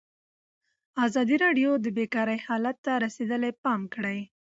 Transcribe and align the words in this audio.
ازادي 1.05 1.35
راډیو 1.45 1.71
د 1.79 1.87
بیکاري 1.97 2.37
حالت 2.47 2.77
ته 2.85 2.91
رسېدلي 3.05 3.51
پام 3.63 3.81
کړی. 3.93 4.17